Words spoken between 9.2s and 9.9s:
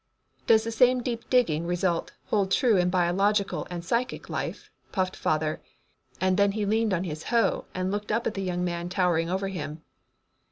over him.